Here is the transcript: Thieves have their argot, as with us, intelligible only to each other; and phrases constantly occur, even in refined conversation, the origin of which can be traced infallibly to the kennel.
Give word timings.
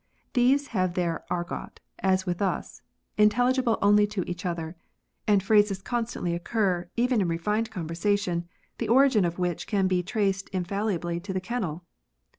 Thieves 0.33 0.69
have 0.69 0.95
their 0.95 1.23
argot, 1.31 1.79
as 1.99 2.25
with 2.25 2.41
us, 2.41 2.81
intelligible 3.19 3.77
only 3.83 4.07
to 4.07 4.27
each 4.27 4.47
other; 4.47 4.75
and 5.27 5.43
phrases 5.43 5.79
constantly 5.83 6.33
occur, 6.33 6.89
even 6.97 7.21
in 7.21 7.27
refined 7.27 7.69
conversation, 7.69 8.47
the 8.79 8.89
origin 8.89 9.25
of 9.25 9.37
which 9.37 9.67
can 9.67 9.87
be 9.87 10.01
traced 10.01 10.49
infallibly 10.49 11.19
to 11.19 11.33
the 11.33 11.39
kennel. 11.39 11.85